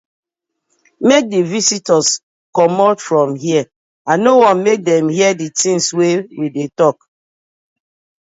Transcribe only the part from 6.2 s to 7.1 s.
we dey tok.